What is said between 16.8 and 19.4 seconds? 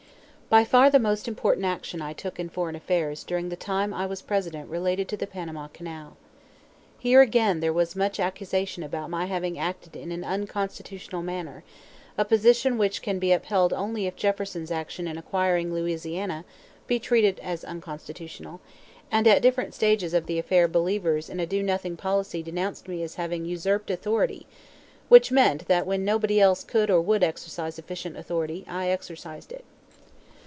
be also treated as unconstitutional; and